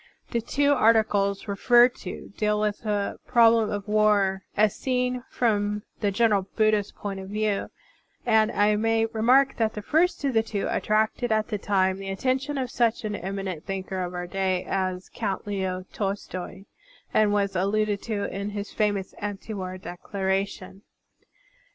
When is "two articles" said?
0.41-1.47